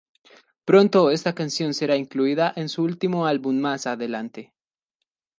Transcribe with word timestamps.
Pronto 0.65 1.11
esta 1.11 1.35
canción 1.35 1.75
sería 1.75 1.95
incluida 1.95 2.51
en 2.55 2.69
su 2.69 2.81
último 2.81 3.27
álbum 3.27 3.59
más 3.59 3.85
adelante. 3.85 4.51